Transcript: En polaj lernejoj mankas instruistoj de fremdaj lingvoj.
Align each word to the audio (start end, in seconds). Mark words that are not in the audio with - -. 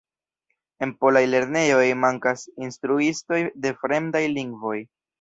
En 0.85 0.93
polaj 1.05 1.21
lernejoj 1.33 1.85
mankas 2.05 2.49
instruistoj 2.65 3.41
de 3.67 3.77
fremdaj 3.85 4.27
lingvoj. 4.39 4.79